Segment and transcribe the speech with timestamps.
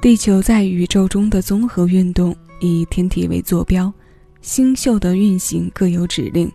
[0.00, 3.92] 地球在宇宙中的综合运动，以天体为坐标，
[4.40, 6.48] 星宿的运行各有指令。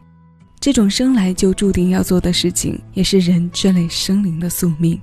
[0.62, 4.98] 这种生来就注定要做的事情，也是人这类生灵的宿命。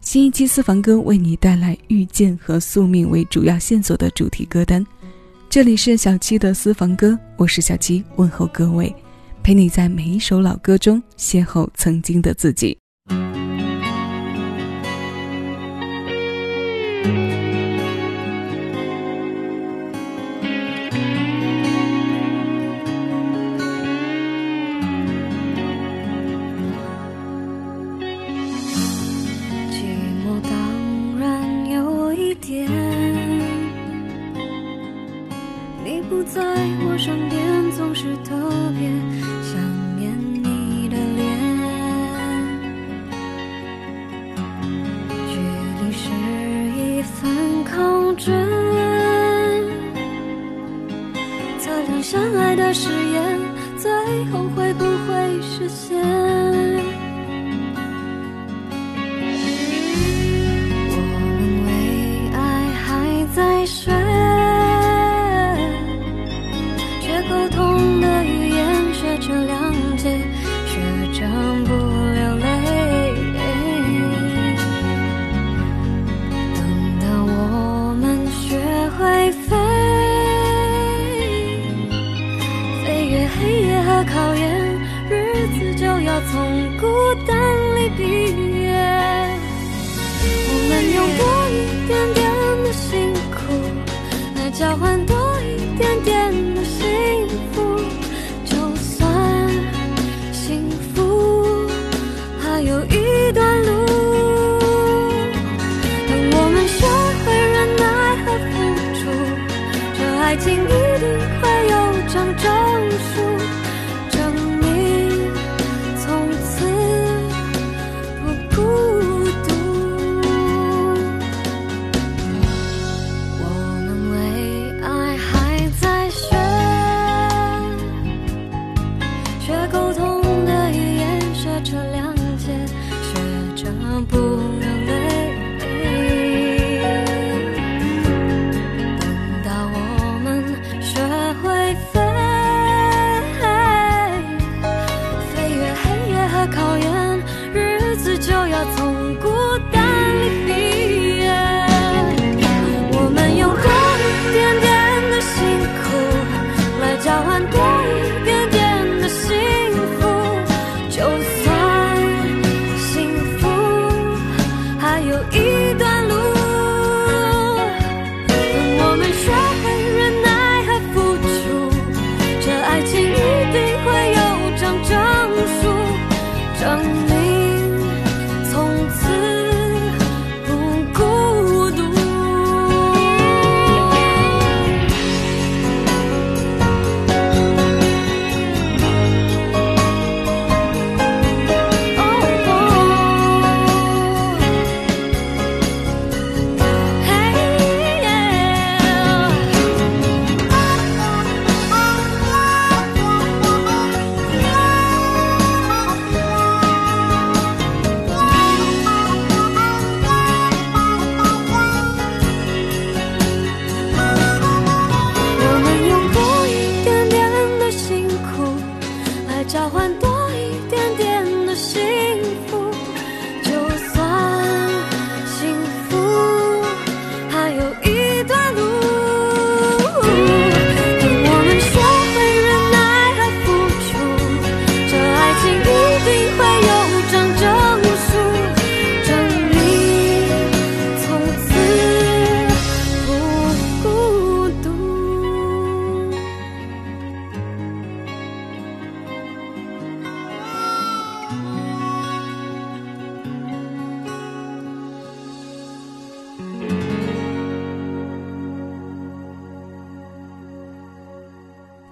[0.00, 4.84] 新一期私房歌为你带来遇见和宿命为主要线索的主题歌单。
[5.48, 8.92] 这里是小七的私房歌，我是小七，问候各位，
[9.40, 12.76] 陪你在每一首老歌中邂逅曾经的自己。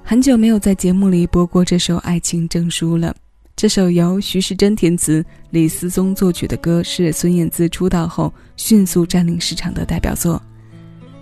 [0.08, 3.12] 很久没有在节目里播过这首《爱情证书》了。
[3.56, 10.40] 这首由徐世珍填词、李思宗作曲的歌，是孙燕姿出道后迅速占领市场的代表作，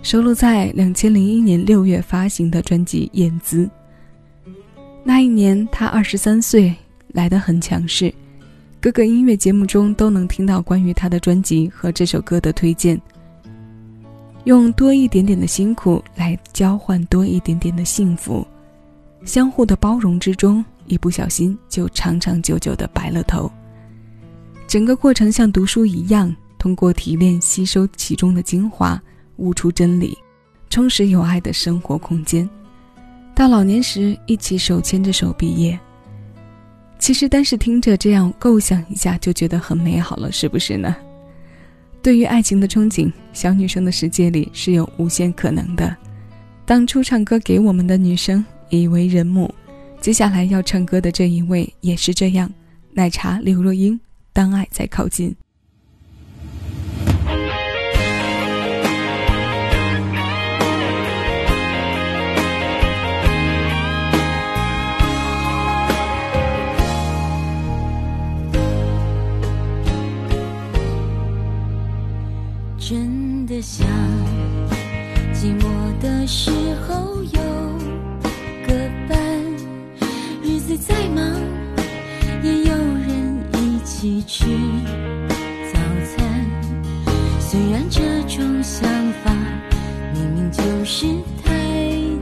[0.03, 3.65] 收录在两千零一年六月发行的专辑《燕姿》。
[5.03, 6.71] 那一年她二十三岁，
[7.07, 8.13] 来得很强势，
[8.79, 13.01] 各个音乐节目中都能听到关于她的专辑和这首歌的推荐。
[14.43, 18.45] 用多一点点的辛苦来交换多一点点的幸福，
[19.25, 23.51] 相互的包容之中，一不小心就长长久久的白了头。
[24.67, 29.01] 整个过程像读书一样，通过提炼吸收其中的精华，
[29.37, 30.17] 悟出真理，
[30.69, 32.47] 充实有爱的生活空间。
[33.33, 35.77] 到老年时，一起手牵着手毕业。
[36.97, 40.95] 其实单是听着这样构想一下，就觉得很美好了，是不是呢？
[42.01, 45.95] 对于爱情的憧憬，小女生的世界里是有无限可能的。
[46.65, 49.53] 当初唱歌给我们的女生已为人母，
[50.01, 52.51] 接下来要唱歌的这一位也是这样。
[52.93, 53.99] 奶茶刘若英，
[54.33, 55.35] 当爱在靠近。
[80.77, 81.23] 再忙，
[82.43, 84.45] 也有人一起吃
[85.71, 86.45] 早餐。
[87.39, 88.89] 虽然这种想
[89.23, 89.31] 法
[90.13, 91.05] 明明就是
[91.43, 91.51] 太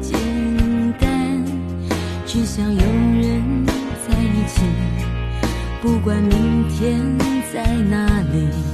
[0.02, 0.14] 简
[1.00, 1.44] 单，
[2.26, 4.62] 只想有人在一起，
[5.82, 7.02] 不管明天
[7.54, 8.73] 在哪里。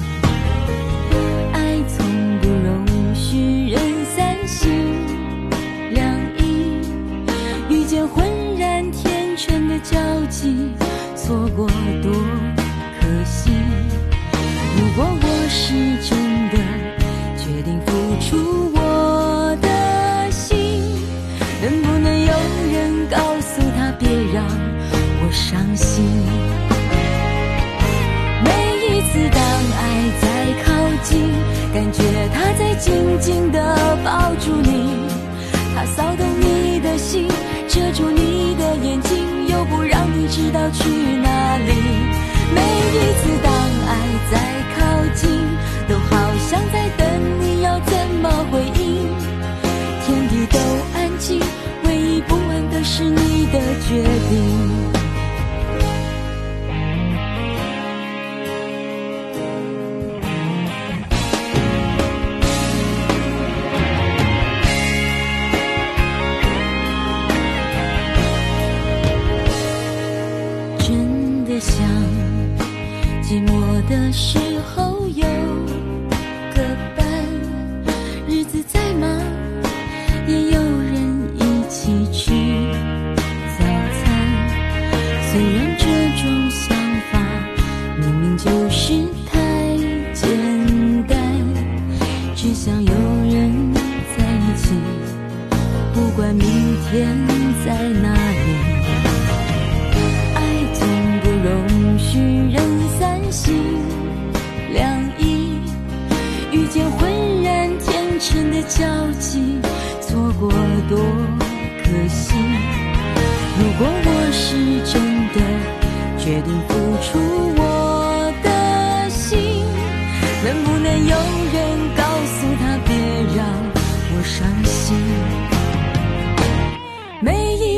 [10.29, 10.71] 记，
[11.15, 11.67] 错过
[12.01, 12.11] 多
[12.99, 13.49] 可惜。
[14.77, 15.73] 如果我是
[16.07, 16.17] 真
[16.49, 16.55] 的
[17.37, 17.91] 决定付
[18.21, 20.81] 出我的心，
[21.61, 22.33] 能不能有
[22.71, 24.45] 人告诉他，别让
[25.21, 26.05] 我伤心。
[28.45, 28.49] 每
[28.85, 29.41] 一次当
[29.75, 29.81] 爱
[30.21, 30.23] 在
[30.63, 30.67] 靠
[31.03, 31.09] 近，
[31.73, 32.03] 感觉
[32.33, 35.07] 他在紧紧的抱住你，
[35.75, 37.27] 他骚动你的心，
[37.67, 38.28] 遮住你。
[40.29, 41.73] 知道去哪里。
[42.53, 43.51] 每一次当
[43.87, 43.91] 爱
[44.31, 44.33] 在
[44.75, 44.79] 靠
[45.15, 45.29] 近，
[45.87, 47.01] 都好像在等
[47.41, 49.07] 你要怎么回应。
[50.05, 50.59] 天地都
[50.95, 51.39] 安静，
[51.83, 54.68] 唯一不安的是你的决定。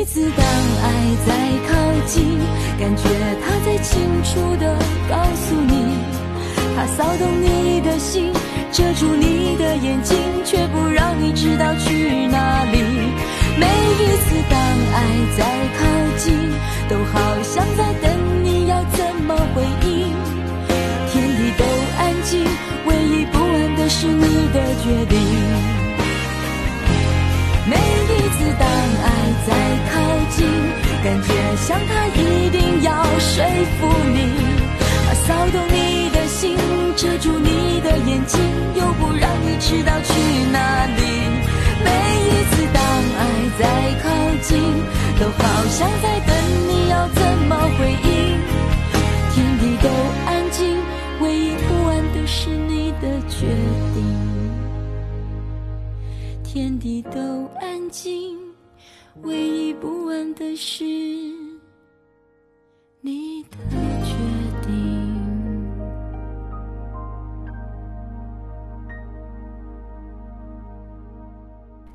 [0.02, 0.86] 每次当爱
[1.24, 1.32] 在
[1.68, 2.36] 靠近
[2.76, 3.04] 感觉
[3.40, 4.76] 他在清楚地
[5.08, 5.94] 告诉你，
[6.74, 8.32] 他骚动你的心，
[8.72, 12.82] 遮住你的眼睛，却不让你知道去哪里。
[13.56, 13.64] 每
[14.00, 14.58] 一次当
[14.92, 15.06] 爱
[15.38, 15.44] 在
[15.78, 15.86] 靠
[16.18, 16.34] 近，
[16.88, 20.12] 都好像在等你要怎么回应。
[21.12, 21.64] 天地都
[21.96, 22.44] 安静，
[22.86, 25.81] 唯一不安的是你的决定。
[27.66, 29.06] 每一次当爱
[29.46, 29.50] 在
[29.90, 29.92] 靠
[30.30, 30.46] 近，
[31.04, 32.62] 感觉像他一定。
[32.82, 32.90] 要
[33.20, 33.44] 说
[33.78, 34.18] 服你，
[35.06, 36.58] 他骚动你的心，
[36.96, 38.40] 遮住你的眼睛，
[38.74, 40.12] 又不让你知道去
[40.50, 41.00] 哪里。
[41.84, 41.88] 每
[42.26, 42.82] 一次当
[43.18, 43.20] 爱
[43.56, 43.62] 在
[44.02, 44.04] 靠
[44.42, 44.50] 近，
[45.20, 45.40] 都好
[45.70, 46.34] 像在等
[46.66, 48.10] 你要怎么回应。
[49.32, 49.88] 天地都
[50.26, 50.76] 安静，
[51.20, 53.46] 唯一不安的是你的决
[53.94, 53.96] 定。
[56.42, 57.20] 天地都
[57.92, 58.38] 安静，
[59.20, 60.82] 唯一不安的是。
[63.02, 63.58] 你的
[64.02, 64.14] 决
[64.62, 64.72] 定。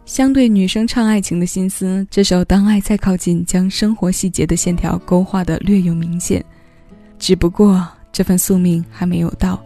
[0.05, 6.45] 相对女生唱爱情的心思，这首《当爱再靠近》将生活细节的线条勾画的略有明显。
[7.17, 9.59] 只不过这份宿命还没有到，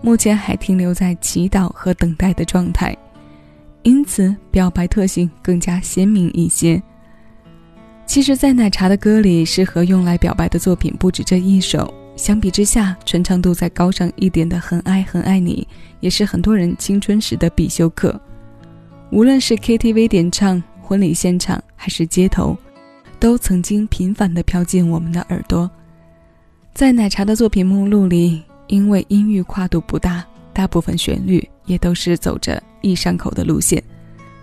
[0.00, 2.96] 目前还停留在祈祷和等待的状态。
[3.84, 6.82] 因此表白特性更加鲜明一些。
[8.06, 11.92] 其实，在奶茶的歌里，适合用来表白的作品不止这一首。
[12.16, 15.66] 相比之下，传唱度再高上一点的《很爱很爱你》，
[16.00, 18.18] 也是很多人青春时的必修课。
[19.10, 22.56] 无论是 KTV 点唱、婚礼现场，还是街头，
[23.18, 25.70] 都曾经频繁地飘进我们的耳朵。
[26.72, 33.82] 在奶茶的作品目录里，因为音域跨度不大，大部分旋律也都是走着易上口的路线，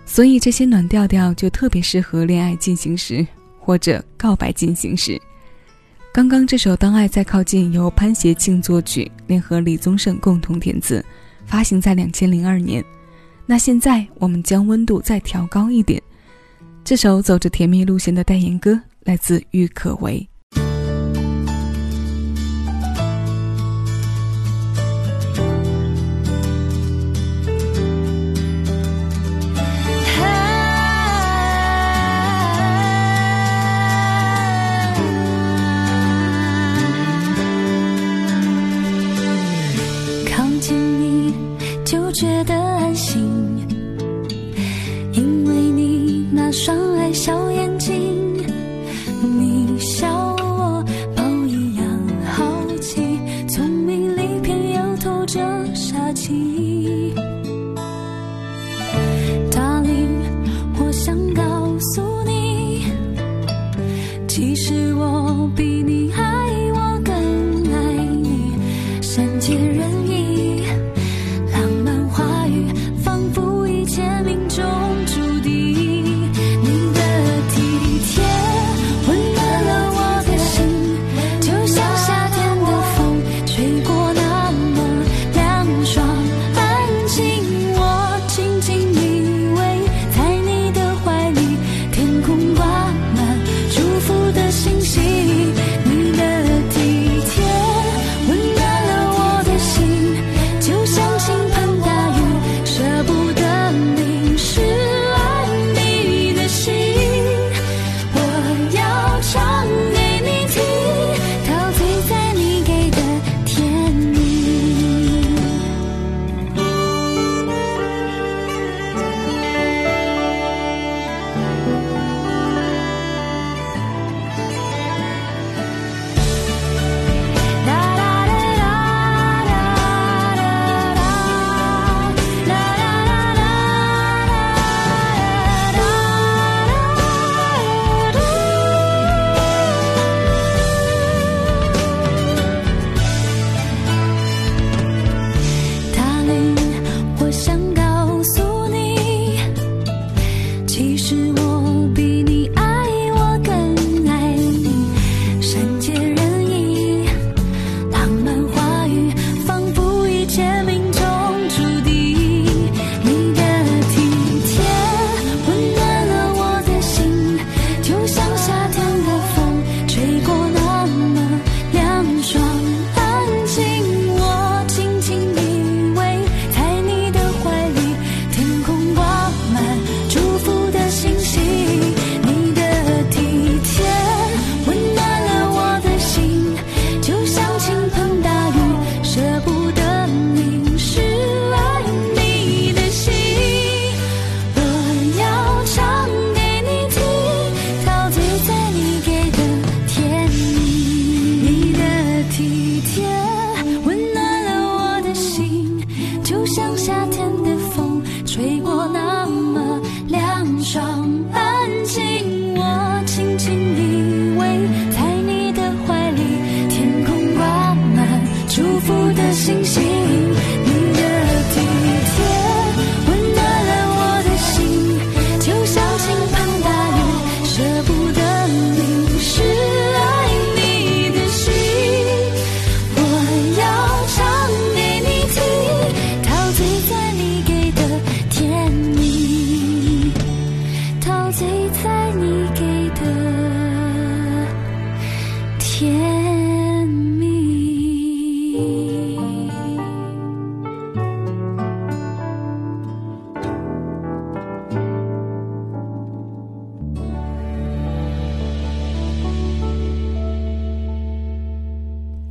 [0.04, 3.26] 所以这些暖调调就特别适合恋爱进行时
[3.58, 5.20] 或者告白进行时。
[6.12, 11.02] 刚刚这首《当爱再靠近》由潘协庆作曲，联合李宗盛共同填词，
[11.46, 12.84] 发行在两千零二年。
[13.46, 16.02] 那现在我们将温度再调高一点，
[16.84, 20.28] 这首走着甜蜜路线的代言歌来自郁可唯。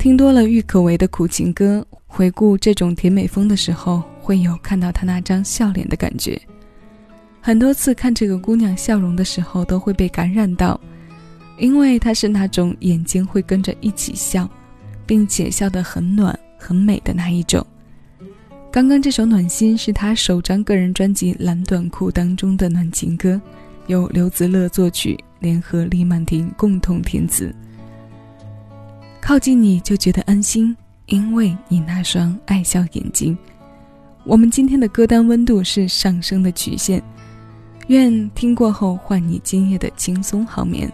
[0.02, 6.42] 听多了郁可唯的苦情歌，回顾这种甜美风的时候，会有看到她那张笑脸的感觉。
[7.40, 10.82] 很多次看这个姑娘笑容的时候，都会被感染到，
[11.60, 14.50] 因为她是那种眼睛会跟着一起笑，
[15.06, 17.64] 并且笑得很暖、很美的那一种。
[18.72, 23.40] 刚刚这首《暖心》是她首张个人专辑《蓝短裤》当中的暖情歌，
[23.86, 27.54] 由刘子乐作曲，联合李曼婷共同填词。
[29.22, 30.76] 靠近你就觉得安心，
[31.06, 33.38] 因为你那双爱笑眼睛。
[34.26, 37.02] 我们今天的歌单温度是上升的曲线。
[37.88, 40.92] 愿听过后换你今夜的轻松好眠。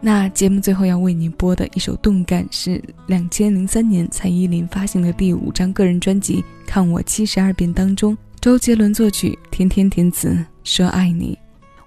[0.00, 11.36] 那节目最后要为你播的一首动感是两千零三年蔡依林发行的第五张个人专辑《看我七十二变》当中，周杰伦作曲，天天填词，说爱你。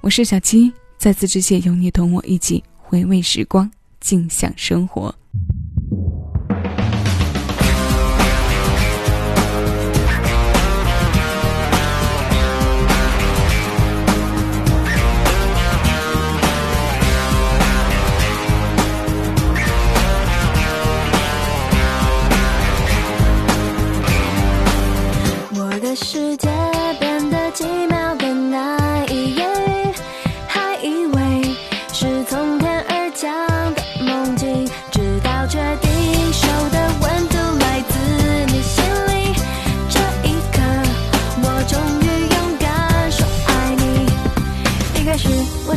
[0.01, 5.13] 我是小七，再次致谢有你同我一起回味时光，静享生活。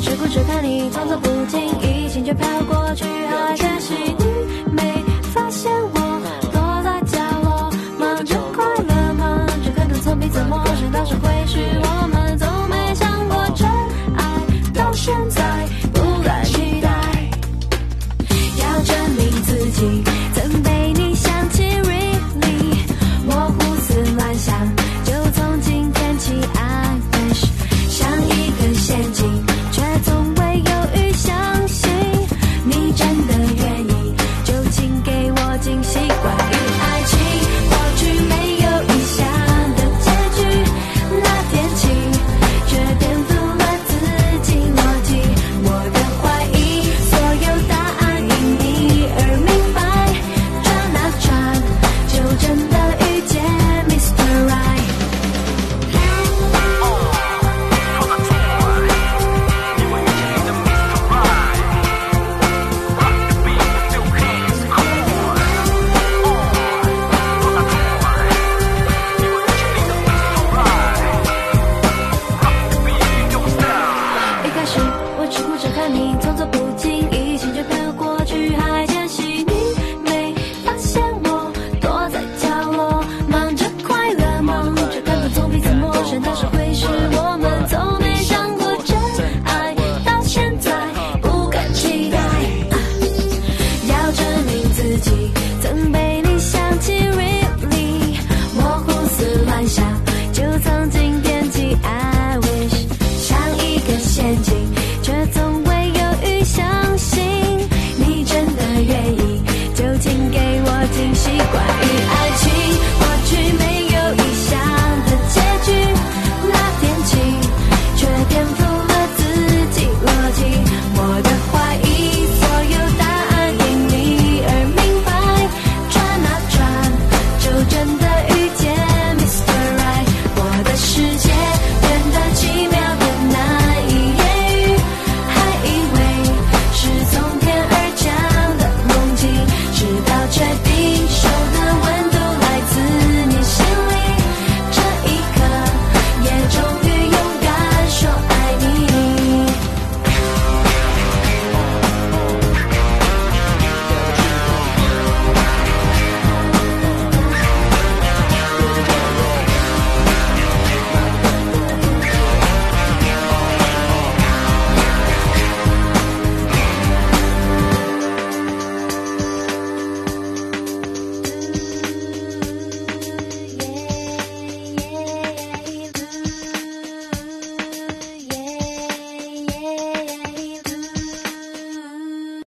[0.01, 4.28] 只顾着看你，装作不经意，心却飘过去，还真是。